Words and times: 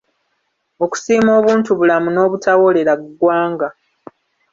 Okusiima 0.83 1.31
obuntubulamu 1.39 2.09
n’obutawoolera 2.11 2.93
ggwanga 3.01 3.67